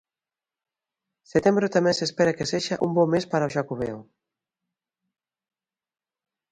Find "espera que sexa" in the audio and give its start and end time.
2.09-2.81